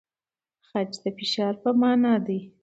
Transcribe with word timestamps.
خج 0.67 0.91
د 1.03 1.05
فشار 1.17 1.53
په 1.63 1.69
مانا 1.81 2.13
دی؟ 2.25 2.39